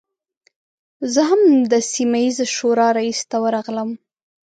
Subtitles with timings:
[1.13, 1.41] زه هم
[1.71, 3.89] د سیمه ییزې شورا رئیس ته ورغلم.